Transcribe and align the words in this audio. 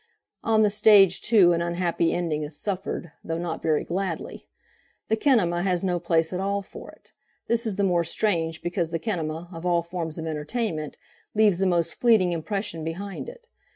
"On 0.43 0.63
the 0.63 0.71
stage, 0.71 1.21
too, 1.21 1.53
an 1.53 1.61
unhappy 1.61 2.11
ending 2.11 2.41
is 2.41 2.57
suffered, 2.57 3.11
though 3.23 3.37
not 3.37 3.61
very 3.61 3.83
gladly. 3.83 4.49
The 5.09 5.15
kinema 5.15 5.61
has 5.61 5.83
no 5.83 5.99
place 5.99 6.33
at 6.33 6.39
all 6.39 6.63
for 6.63 6.89
it. 6.89 7.11
This 7.45 7.67
is 7.67 7.75
the 7.75 7.83
more 7.83 8.03
strange 8.03 8.63
because 8.63 8.89
the 8.89 8.97
kinema, 8.97 9.47
of 9.53 9.63
all 9.63 9.83
forms 9.83 10.17
of 10.17 10.25
entertainment, 10.25 10.97
leaves 11.35 11.59
the 11.59 11.67
most 11.67 12.01
fleeting 12.01 12.31
impression 12.31 12.83
behind 12.83 13.29
it. 13.29 13.47